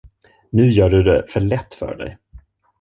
Nu 0.51 0.67
gör 0.69 0.89
du 0.89 1.03
det 1.03 1.25
för 1.29 1.39
lätt 1.39 1.73
för 1.73 1.95
dig. 1.95 2.17